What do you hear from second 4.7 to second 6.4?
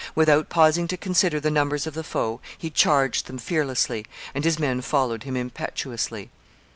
followed him impetuously.